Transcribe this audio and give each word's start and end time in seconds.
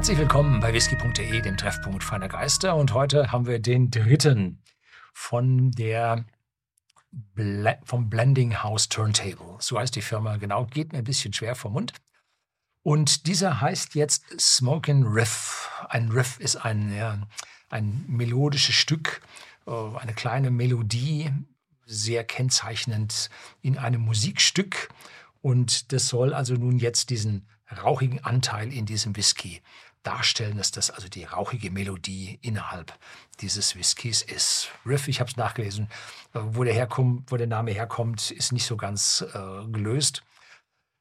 Herzlich 0.00 0.16
willkommen 0.16 0.60
bei 0.60 0.72
whisky.de, 0.72 1.42
dem 1.42 1.58
Treffpunkt 1.58 2.02
feiner 2.02 2.28
Geister. 2.28 2.74
Und 2.74 2.94
heute 2.94 3.32
haben 3.32 3.46
wir 3.46 3.58
den 3.58 3.90
dritten 3.90 4.62
von 5.12 5.72
der 5.72 6.24
Ble 7.12 7.78
vom 7.84 8.08
Blending 8.08 8.62
House 8.62 8.88
Turntable. 8.88 9.56
So 9.58 9.78
heißt 9.78 9.94
die 9.94 10.00
Firma 10.00 10.38
genau. 10.38 10.64
Geht 10.64 10.92
mir 10.92 11.00
ein 11.00 11.04
bisschen 11.04 11.34
schwer 11.34 11.54
vom 11.54 11.74
Mund. 11.74 11.92
Und 12.82 13.26
dieser 13.26 13.60
heißt 13.60 13.94
jetzt 13.94 14.24
Smokin' 14.40 15.04
Riff. 15.04 15.68
Ein 15.90 16.10
Riff 16.10 16.40
ist 16.40 16.56
ein, 16.56 16.96
ja, 16.96 17.18
ein 17.68 18.02
melodisches 18.08 18.76
Stück, 18.76 19.20
äh, 19.66 19.70
eine 19.70 20.14
kleine 20.14 20.50
Melodie, 20.50 21.30
sehr 21.84 22.24
kennzeichnend 22.24 23.28
in 23.60 23.76
einem 23.76 24.00
Musikstück. 24.00 24.88
Und 25.42 25.92
das 25.92 26.08
soll 26.08 26.32
also 26.32 26.54
nun 26.54 26.78
jetzt 26.78 27.10
diesen 27.10 27.46
rauchigen 27.70 28.24
Anteil 28.24 28.72
in 28.72 28.86
diesem 28.86 29.14
Whisky 29.14 29.60
darstellen, 30.02 30.56
dass 30.56 30.70
das 30.70 30.90
also 30.90 31.08
die 31.08 31.24
rauchige 31.24 31.70
Melodie 31.70 32.38
innerhalb 32.42 32.98
dieses 33.40 33.76
Whiskys 33.76 34.22
ist. 34.22 34.70
Riff, 34.86 35.08
ich 35.08 35.20
habe 35.20 35.30
es 35.30 35.36
nachgelesen, 35.36 35.88
äh, 36.34 36.40
wo 36.42 36.64
der, 36.64 36.88
wo 36.88 37.36
der 37.36 37.46
Name 37.46 37.72
herkommt, 37.72 38.30
ist 38.30 38.52
nicht 38.52 38.66
so 38.66 38.76
ganz 38.76 39.24
äh, 39.34 39.66
gelöst, 39.70 40.22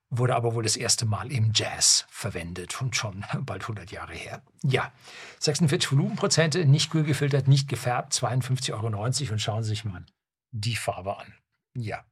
wurde 0.09 0.35
aber 0.35 0.53
wohl 0.53 0.63
das 0.63 0.75
erste 0.75 1.05
Mal 1.05 1.31
im 1.31 1.51
Jazz 1.53 2.05
verwendet 2.09 2.81
und 2.81 2.95
schon 2.95 3.25
bald 3.41 3.63
100 3.63 3.91
Jahre 3.91 4.13
her. 4.13 4.41
Ja, 4.63 4.91
46 5.39 5.91
Volumenprozente, 5.91 6.65
nicht 6.65 6.91
kühl 6.91 7.03
gefiltert, 7.03 7.47
nicht 7.47 7.67
gefärbt, 7.69 8.13
52,90 8.13 8.73
Euro 8.73 9.33
und 9.33 9.41
schauen 9.41 9.63
Sie 9.63 9.69
sich 9.69 9.85
mal 9.85 10.05
die 10.51 10.75
Farbe 10.75 11.17
an. 11.17 11.33
Ja, 11.75 12.03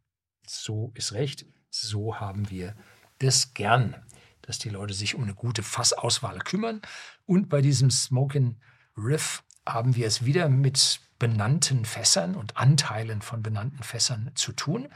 so 0.45 0.92
ist 0.94 1.14
recht, 1.14 1.45
so 1.70 2.20
haben 2.20 2.50
wir 2.50 2.76
das 3.20 3.54
gern 3.54 3.95
dass 4.48 4.58
die 4.58 4.70
Leute 4.70 4.96
sich 4.96 5.14
um 5.14 5.24
eine 5.24 5.36
gute 5.36 5.62
Fassauswahl 5.62 6.40
kümmern. 6.40 6.81
Und 7.28 7.50
bei 7.50 7.62
diesem 7.62 7.92
Smokin' 7.92 8.56
Riff 8.98 9.44
haben 9.67 9.95
wir 9.95 10.08
es 10.08 10.26
wieder 10.26 10.50
mit 10.50 11.02
benannten 11.20 11.86
Fässern 11.86 12.36
und 12.36 12.58
Anteilen 12.58 13.22
von 13.22 13.44
benannten 13.44 13.84
Fässern 13.84 14.31
zu 14.36 14.53
tun. 14.53 14.88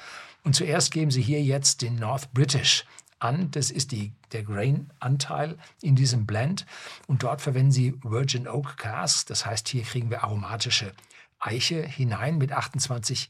Und 0.44 0.56
zuerst 0.56 0.92
geben 0.92 1.12
Sie 1.12 1.22
hier 1.22 1.44
jetzt 1.44 1.82
den 1.82 1.96
North 1.96 2.34
British 2.34 2.86
an. 3.20 3.52
Das 3.52 3.72
ist 3.72 3.92
die, 3.92 4.14
der 4.32 4.44
Grain-Anteil 4.44 5.58
in 5.82 5.96
diesem 5.96 6.26
Blend. 6.26 6.66
Und 7.08 7.24
dort 7.24 7.42
verwenden 7.42 7.72
Sie 7.72 7.96
Virgin 8.04 8.48
Oak 8.48 8.78
Cask. 8.78 9.28
Das 9.28 9.46
heißt, 9.46 9.68
hier 9.68 9.84
kriegen 9.84 10.10
wir 10.10 10.24
aromatische 10.24 10.94
Eiche 11.40 11.84
hinein 11.84 12.38
mit 12.38 12.52
28 12.52 13.30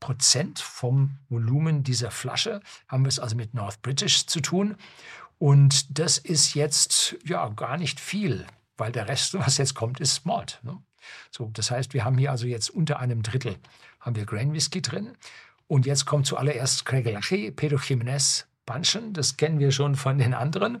Prozent 0.00 0.60
vom 0.60 1.18
Volumen 1.28 1.82
dieser 1.82 2.10
Flasche. 2.10 2.60
Haben 2.86 3.04
wir 3.04 3.08
es 3.08 3.18
also 3.18 3.36
mit 3.36 3.54
North 3.54 3.82
British 3.82 4.26
zu 4.26 4.40
tun. 4.40 4.76
Und 5.38 5.98
das 5.98 6.18
ist 6.18 6.54
jetzt 6.54 7.16
ja 7.24 7.48
gar 7.48 7.76
nicht 7.76 8.00
viel, 8.00 8.46
weil 8.76 8.92
der 8.92 9.08
Rest, 9.08 9.34
was 9.34 9.58
jetzt 9.58 9.74
kommt, 9.74 10.00
ist 10.00 10.26
Malt. 10.26 10.60
Ne? 10.62 10.76
So, 11.30 11.50
das 11.52 11.70
heißt, 11.70 11.94
wir 11.94 12.04
haben 12.04 12.18
hier 12.18 12.30
also 12.30 12.46
jetzt 12.46 12.70
unter 12.70 12.98
einem 12.98 13.22
Drittel 13.22 13.56
haben 14.00 14.16
wir 14.16 14.26
Grain 14.26 14.52
Whisky 14.52 14.82
drin. 14.82 15.16
Und 15.66 15.86
jetzt 15.86 16.06
kommt 16.06 16.26
zuallererst 16.26 16.84
Craig 16.84 17.04
Lache, 17.04 17.52
Pedro 17.52 17.78
Jimenez 17.78 18.46
Bunchen. 18.64 19.12
Das 19.12 19.36
kennen 19.36 19.58
wir 19.58 19.70
schon 19.70 19.96
von 19.96 20.18
den 20.18 20.34
anderen. 20.34 20.80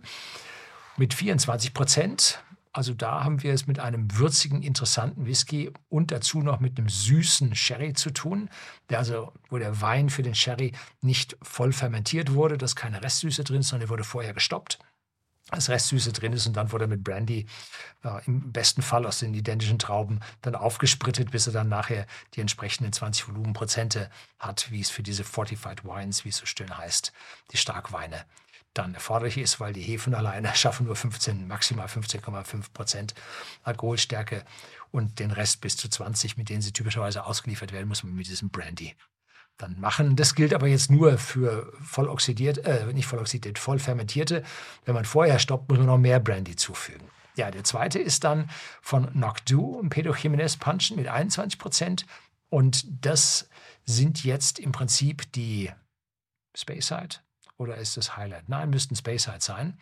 Mit 0.96 1.14
24 1.14 1.74
Prozent. 1.74 2.42
Also 2.78 2.94
da 2.94 3.24
haben 3.24 3.42
wir 3.42 3.52
es 3.52 3.66
mit 3.66 3.80
einem 3.80 4.18
würzigen, 4.18 4.62
interessanten 4.62 5.26
Whisky 5.26 5.72
und 5.88 6.12
dazu 6.12 6.42
noch 6.42 6.60
mit 6.60 6.78
einem 6.78 6.88
süßen 6.88 7.56
Sherry 7.56 7.92
zu 7.92 8.12
tun, 8.12 8.48
der 8.88 8.98
also, 8.98 9.32
wo 9.48 9.58
der 9.58 9.80
Wein 9.80 10.10
für 10.10 10.22
den 10.22 10.36
Sherry 10.36 10.70
nicht 11.00 11.36
voll 11.42 11.72
fermentiert 11.72 12.34
wurde, 12.34 12.56
dass 12.56 12.76
keine 12.76 13.02
Restsüße 13.02 13.42
drin 13.42 13.62
ist, 13.62 13.70
sondern 13.70 13.88
er 13.88 13.90
wurde 13.90 14.04
vorher 14.04 14.32
gestoppt. 14.32 14.78
Dass 15.50 15.70
Restsüße 15.70 16.12
drin 16.12 16.32
ist 16.34 16.46
und 16.46 16.56
dann 16.56 16.70
wurde 16.70 16.86
mit 16.86 17.02
Brandy 17.02 17.46
äh, 18.04 18.24
im 18.26 18.52
besten 18.52 18.82
Fall 18.82 19.06
aus 19.06 19.18
den 19.18 19.34
identischen 19.34 19.80
Trauben 19.80 20.20
dann 20.42 20.54
aufgesprittet, 20.54 21.32
bis 21.32 21.48
er 21.48 21.54
dann 21.54 21.68
nachher 21.68 22.06
die 22.34 22.40
entsprechenden 22.40 22.92
20 22.92 23.26
Volumenprozente 23.26 24.08
hat, 24.38 24.70
wie 24.70 24.82
es 24.82 24.90
für 24.90 25.02
diese 25.02 25.24
Fortified 25.24 25.84
Wines, 25.84 26.24
wie 26.24 26.28
es 26.28 26.36
so 26.36 26.46
schön 26.46 26.78
heißt, 26.78 27.12
die 27.50 27.56
Starkweine 27.56 28.24
dann 28.74 28.94
erforderlich 28.94 29.38
ist, 29.38 29.60
weil 29.60 29.72
die 29.72 29.82
Hefen 29.82 30.14
alleine 30.14 30.52
schaffen 30.54 30.86
nur 30.86 30.96
15, 30.96 31.46
maximal 31.46 31.86
15,5 31.86 32.72
Prozent 32.72 33.14
Alkoholstärke 33.62 34.44
und 34.90 35.18
den 35.18 35.30
Rest 35.30 35.60
bis 35.60 35.76
zu 35.76 35.88
20, 35.88 36.36
mit 36.36 36.48
denen 36.48 36.62
sie 36.62 36.72
typischerweise 36.72 37.26
ausgeliefert 37.26 37.72
werden, 37.72 37.88
muss 37.88 38.04
man 38.04 38.14
mit 38.14 38.28
diesem 38.28 38.50
Brandy 38.50 38.94
dann 39.58 39.78
machen. 39.80 40.16
Das 40.16 40.34
gilt 40.34 40.54
aber 40.54 40.68
jetzt 40.68 40.90
nur 40.90 41.18
für 41.18 41.72
voll 41.82 42.08
oxidiert, 42.08 42.58
äh, 42.58 42.86
nicht 42.92 43.06
voll 43.06 43.18
oxidiert, 43.18 43.58
voll 43.58 43.78
fermentierte. 43.78 44.44
Wenn 44.84 44.94
man 44.94 45.04
vorher 45.04 45.38
stoppt, 45.38 45.68
muss 45.68 45.78
man 45.78 45.88
noch 45.88 45.98
mehr 45.98 46.20
Brandy 46.20 46.56
zufügen. 46.56 47.08
Ja, 47.36 47.50
der 47.50 47.64
zweite 47.64 47.98
ist 47.98 48.24
dann 48.24 48.50
von 48.80 49.08
Nocdu, 49.14 49.80
ein 49.80 49.90
Pedro 49.90 50.14
Jimenez 50.14 50.56
Punchen 50.56 50.96
mit 50.96 51.08
21 51.08 51.58
Prozent. 51.58 52.06
Und 52.48 53.04
das 53.04 53.48
sind 53.84 54.24
jetzt 54.24 54.58
im 54.58 54.72
Prinzip 54.72 55.30
die 55.32 55.70
Speyside 56.56 57.16
oder 57.58 57.76
ist 57.76 57.96
das 57.96 58.16
Highlight? 58.16 58.48
Nein, 58.48 58.70
müssten 58.70 58.96
Speyside 58.96 59.40
sein. 59.40 59.76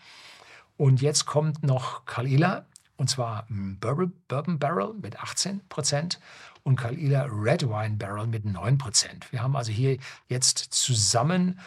Und 0.77 1.01
jetzt 1.01 1.27
kommt 1.27 1.63
noch 1.63 2.05
Kalila, 2.05 2.67
und 2.97 3.09
zwar 3.09 3.47
Bourbon, 3.49 4.13
Bourbon 4.29 4.59
Barrel 4.59 4.95
mit 4.95 5.21
18 5.21 5.61
Prozent 5.69 6.19
und 6.63 6.77
Kalila 6.77 7.27
Red 7.31 7.69
Wine 7.69 7.97
Barrel 7.97 8.27
mit 8.27 8.45
9 8.45 8.79
Prozent. 8.79 9.31
Wir 9.33 9.43
haben 9.43 9.57
also 9.57 9.71
hier 9.71 9.99
jetzt 10.29 10.59
zusammen 10.59 11.61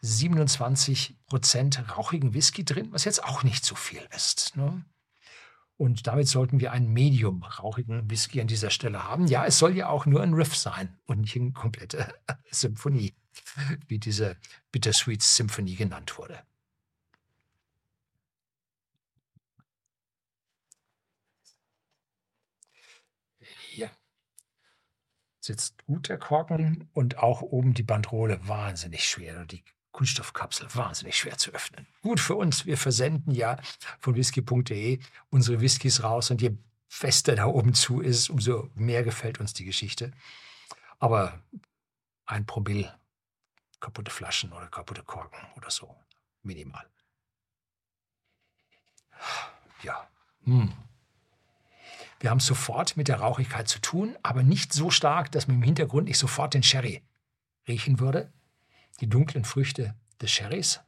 27 0.00 1.16
Prozent 1.28 1.84
rauchigen 1.96 2.32
Whisky 2.34 2.64
drin, 2.64 2.88
was 2.92 3.04
jetzt 3.04 3.24
auch 3.24 3.42
nicht 3.42 3.64
so 3.64 3.74
viel 3.74 4.02
ist. 4.14 4.56
Ne? 4.56 4.82
Und 5.78 6.08
damit 6.08 6.26
sollten 6.26 6.58
wir 6.58 6.72
einen 6.72 6.92
medium 6.92 7.44
rauchigen 7.44 8.10
Whisky 8.10 8.40
an 8.40 8.48
dieser 8.48 8.70
Stelle 8.70 9.04
haben. 9.04 9.28
Ja, 9.28 9.46
es 9.46 9.58
soll 9.58 9.76
ja 9.76 9.88
auch 9.88 10.06
nur 10.06 10.20
ein 10.22 10.34
Riff 10.34 10.56
sein 10.56 10.98
und 11.06 11.20
nicht 11.20 11.36
eine 11.36 11.52
komplette 11.52 12.12
Symphonie 12.50 13.14
wie 13.86 14.00
diese 14.00 14.36
Bittersweet 14.72 15.22
Symphony 15.22 15.76
genannt 15.76 16.18
wurde. 16.18 16.42
Hier 23.70 23.90
sitzt 25.38 25.84
gut 25.86 26.08
der 26.08 26.18
Korken 26.18 26.88
und 26.92 27.18
auch 27.18 27.40
oben 27.40 27.74
die 27.74 27.84
Bandrohle 27.84 28.40
wahnsinnig 28.48 29.08
schwer 29.08 29.46
die 29.46 29.62
Kunststoffkapsel 29.98 30.72
wahnsinnig 30.76 31.18
schwer 31.18 31.38
zu 31.38 31.50
öffnen. 31.50 31.88
Gut 32.02 32.20
für 32.20 32.36
uns, 32.36 32.66
wir 32.66 32.78
versenden 32.78 33.34
ja 33.34 33.58
von 33.98 34.14
whisky.de 34.14 35.00
unsere 35.30 35.60
Whiskys 35.60 36.04
raus 36.04 36.30
und 36.30 36.40
je 36.40 36.56
fester 36.86 37.34
da 37.34 37.46
oben 37.46 37.74
zu 37.74 38.00
ist, 38.00 38.30
umso 38.30 38.70
mehr 38.76 39.02
gefällt 39.02 39.40
uns 39.40 39.54
die 39.54 39.64
Geschichte. 39.64 40.12
Aber 41.00 41.42
ein 42.26 42.46
Promille 42.46 42.96
kaputte 43.80 44.12
Flaschen 44.12 44.52
oder 44.52 44.68
kaputte 44.68 45.02
Korken 45.02 45.40
oder 45.56 45.68
so. 45.68 45.92
Minimal. 46.44 46.86
Ja. 49.82 50.08
Hm. 50.44 50.72
Wir 52.20 52.30
haben 52.30 52.38
sofort 52.38 52.96
mit 52.96 53.08
der 53.08 53.18
Rauchigkeit 53.18 53.66
zu 53.66 53.80
tun, 53.80 54.16
aber 54.22 54.44
nicht 54.44 54.72
so 54.72 54.90
stark, 54.90 55.32
dass 55.32 55.48
man 55.48 55.56
im 55.56 55.62
Hintergrund 55.64 56.06
nicht 56.06 56.18
sofort 56.18 56.54
den 56.54 56.62
Sherry 56.62 57.02
riechen 57.66 57.98
würde. 57.98 58.32
Die 59.00 59.08
dunklen 59.08 59.44
Früchte 59.44 59.94
des 60.20 60.30
Sherrys. 60.30 60.80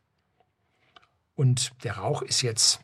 Und 1.34 1.72
der 1.84 1.98
Rauch 1.98 2.22
ist 2.22 2.43
jetzt, 2.43 2.81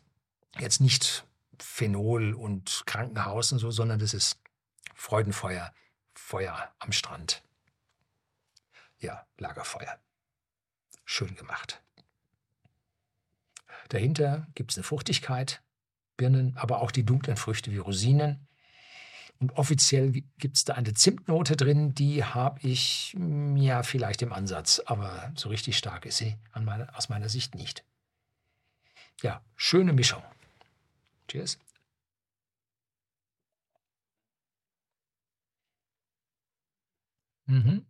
jetzt 0.59 0.81
nicht 0.81 1.25
Phenol 1.59 2.33
und 2.33 2.83
Krankenhaus 2.85 3.51
und 3.51 3.59
so, 3.59 3.71
sondern 3.71 3.99
das 3.99 4.13
ist 4.13 4.39
Freudenfeuer, 4.95 5.71
Feuer 6.15 6.73
am 6.79 6.91
Strand 6.91 7.43
ja, 8.99 9.25
Lagerfeuer. 9.37 9.99
Schön 11.05 11.35
gemacht. 11.35 11.81
Dahinter 13.89 14.47
gibt 14.55 14.71
es 14.71 14.77
eine 14.77 14.83
Fruchtigkeit, 14.83 15.61
Birnen, 16.17 16.57
aber 16.57 16.81
auch 16.81 16.91
die 16.91 17.05
dunklen 17.05 17.37
Früchte 17.37 17.71
wie 17.71 17.77
Rosinen. 17.77 18.46
Und 19.39 19.55
offiziell 19.57 20.11
gibt 20.39 20.57
es 20.57 20.65
da 20.65 20.73
eine 20.73 20.93
Zimtnote 20.93 21.55
drin, 21.55 21.93
die 21.93 22.23
habe 22.23 22.59
ich 22.61 23.13
hm, 23.15 23.55
ja 23.55 23.83
vielleicht 23.83 24.21
im 24.23 24.33
Ansatz, 24.33 24.81
aber 24.85 25.31
so 25.35 25.49
richtig 25.49 25.77
stark 25.77 26.05
ist 26.05 26.17
sie 26.17 26.37
meine, 26.59 26.95
aus 26.95 27.09
meiner 27.09 27.29
Sicht 27.29 27.53
nicht. 27.55 27.83
Ja, 29.21 29.41
schöne 29.55 29.93
Mischung. 29.93 30.23
Cheers. 31.27 31.59
Mhm. 37.47 37.85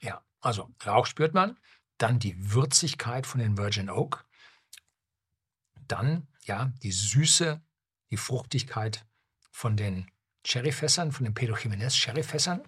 Ja, 0.00 0.22
also 0.40 0.70
Rauch 0.86 1.06
spürt 1.06 1.34
man, 1.34 1.58
dann 1.98 2.18
die 2.18 2.52
Würzigkeit 2.52 3.26
von 3.26 3.40
den 3.40 3.56
Virgin 3.58 3.90
Oak, 3.90 4.24
dann 5.88 6.26
ja 6.44 6.72
die 6.82 6.92
Süße, 6.92 7.62
die 8.10 8.16
Fruchtigkeit 8.16 9.06
von 9.50 9.76
den 9.76 10.10
Sherryfässern, 10.46 11.12
von 11.12 11.24
den 11.24 11.34
Pedro 11.34 11.56
Jimenez 11.56 11.96
Sherryfässern 11.96 12.62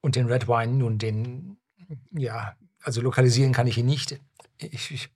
und 0.00 0.16
den 0.16 0.26
Red 0.26 0.48
Wine, 0.48 0.72
nun 0.74 0.98
den 0.98 1.58
ja 2.10 2.56
also 2.82 3.00
lokalisieren 3.00 3.52
kann 3.52 3.66
ich 3.66 3.78
ihn 3.78 3.86
nicht. 3.86 4.20
Ich, 4.58 4.90
ich 4.90 5.10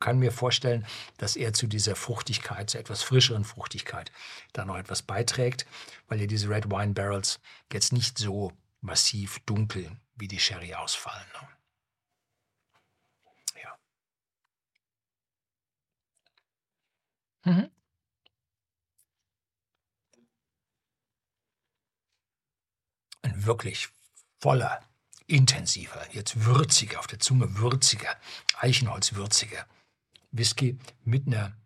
kann 0.00 0.18
mir 0.18 0.30
vorstellen, 0.32 0.86
dass 1.16 1.36
er 1.36 1.52
zu 1.52 1.66
dieser 1.66 1.96
Fruchtigkeit, 1.96 2.70
zu 2.70 2.78
etwas 2.78 3.02
frischeren 3.02 3.44
Fruchtigkeit, 3.44 4.12
da 4.52 4.64
noch 4.64 4.76
etwas 4.76 5.02
beiträgt, 5.02 5.66
weil 6.06 6.20
ja 6.20 6.26
diese 6.26 6.48
Red 6.48 6.70
Wine 6.70 6.94
Barrels 6.94 7.40
jetzt 7.72 7.92
nicht 7.92 8.18
so 8.18 8.52
massiv 8.80 9.40
dunkel 9.40 9.90
wie 10.14 10.28
die 10.28 10.38
Sherry 10.38 10.74
ausfallen. 10.74 11.26
Ne? 11.34 11.48
Mhm. 17.48 17.70
Ein 23.22 23.46
wirklich 23.46 23.88
voller, 24.38 24.80
intensiver, 25.26 26.06
jetzt 26.12 26.44
würziger, 26.44 26.98
auf 26.98 27.06
der 27.06 27.20
Zunge 27.20 27.56
würziger, 27.56 28.14
Eichenholz-würziger 28.58 29.66
Whisky 30.30 30.78
mit 31.04 31.26
einer 31.26 31.56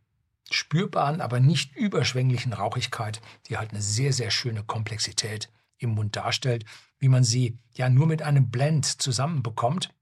spürbaren, 0.51 1.21
aber 1.21 1.41
nicht 1.41 1.75
überschwänglichen 1.75 2.53
Rauchigkeit, 2.53 3.21
die 3.49 3.57
halt 3.57 3.71
eine 3.71 3.83
sehr, 3.83 4.13
sehr 4.13 4.31
schöne 4.31 4.63
Komplexität 4.63 5.51
im 5.79 5.91
Mund 5.91 6.15
darstellt, 6.15 6.65
wie 6.99 7.09
man 7.09 7.25
sie 7.25 7.59
ja 7.75 7.89
nur 7.89 8.07
mit 8.07 8.23
einem 8.23 8.51
Blend 8.51 8.87
zusammenbekommt 8.87 9.93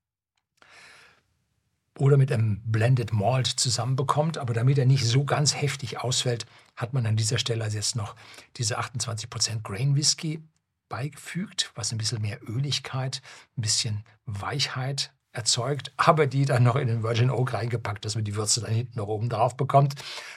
oder 2.01 2.17
mit 2.17 2.33
einem 2.33 2.61
Blended 2.65 3.13
Malt 3.13 3.47
zusammenbekommt, 3.47 4.39
aber 4.39 4.55
damit 4.55 4.79
er 4.79 4.87
nicht 4.87 5.05
so 5.05 5.25
ganz 5.25 5.55
heftig 5.55 6.01
ausfällt, 6.01 6.47
hat 6.75 6.95
man 6.95 7.07
an 7.07 7.17
dieser 7.17 7.39
Stelle 7.39 7.63
also 7.63 7.77
jetzt 7.77 7.95
noch 7.95 8.17
diese 8.57 8.81
28% 8.81 9.63
Grain 9.63 9.95
Whisky 9.95 10.43
beigefügt, 10.89 11.71
was 11.75 11.93
ein 11.93 11.99
bisschen 11.99 12.23
mehr 12.23 12.41
Öligkeit, 12.49 13.21
ein 13.57 13.61
bisschen 13.63 14.03
Weichheit 14.25 15.13
erzeugt, 15.33 15.93
aber 15.97 16.27
die 16.27 16.47
dann 16.47 16.65
noch 16.65 16.77
in 16.77 16.89
den 16.89 17.03
Virgin 17.03 17.31
Oak 17.31 17.53
reingepackt, 17.53 18.05
dass 18.05 18.15
man 18.15 18.25
die 18.25 18.35
Würze 18.35 18.63
dann 18.63 18.73
hinten 18.73 18.99
noch 18.99 19.07
oben 19.07 19.29
drauf 19.29 19.57
bekommt. 19.57 19.95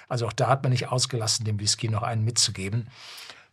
Also 0.09 0.27
auch 0.27 0.33
da 0.33 0.48
hat 0.48 0.63
man 0.63 0.71
nicht 0.71 0.89
ausgelassen, 0.89 1.45
dem 1.45 1.59
Whisky 1.59 1.88
noch 1.88 2.04
einen 2.04 2.25
mitzugeben, 2.25 2.89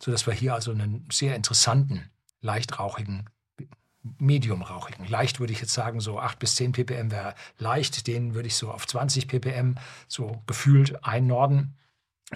sodass 0.00 0.26
wir 0.26 0.34
hier 0.34 0.54
also 0.54 0.72
einen 0.72 1.06
sehr 1.10 1.36
interessanten, 1.36 2.10
leicht 2.42 2.78
rauchigen, 2.78 3.30
medium 4.02 4.62
rauchigen, 4.62 5.06
leicht 5.06 5.40
würde 5.40 5.52
ich 5.52 5.60
jetzt 5.60 5.74
sagen, 5.74 6.00
so 6.00 6.18
8 6.18 6.38
bis 6.38 6.56
10 6.56 6.72
ppm 6.72 7.10
wäre 7.10 7.34
leicht, 7.58 8.06
den 8.06 8.34
würde 8.34 8.48
ich 8.48 8.56
so 8.56 8.70
auf 8.70 8.86
20 8.86 9.28
ppm 9.28 9.76
so 10.08 10.42
gefühlt 10.46 11.04
einnorden. 11.04 11.76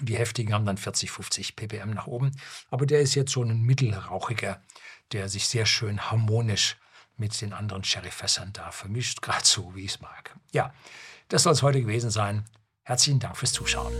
Die 0.01 0.17
heftigen 0.17 0.53
haben 0.53 0.65
dann 0.65 0.77
40, 0.77 1.09
50 1.09 1.55
ppm 1.55 1.91
nach 1.91 2.07
oben. 2.07 2.31
Aber 2.69 2.85
der 2.85 2.99
ist 2.99 3.15
jetzt 3.15 3.31
so 3.31 3.43
ein 3.43 3.61
mittelrauchiger, 3.61 4.61
der 5.13 5.29
sich 5.29 5.47
sehr 5.47 5.65
schön 5.65 6.11
harmonisch 6.11 6.77
mit 7.17 7.39
den 7.39 7.53
anderen 7.53 7.83
Sherryfässern 7.83 8.51
da 8.51 8.71
vermischt, 8.71 9.21
gerade 9.21 9.45
so, 9.45 9.73
wie 9.73 9.85
ich 9.85 9.91
es 9.91 10.01
mag. 10.01 10.35
Ja, 10.51 10.73
das 11.29 11.43
soll 11.43 11.53
es 11.53 11.63
heute 11.63 11.81
gewesen 11.81 12.09
sein. 12.09 12.45
Herzlichen 12.83 13.19
Dank 13.19 13.37
fürs 13.37 13.53
Zuschauen. 13.53 13.93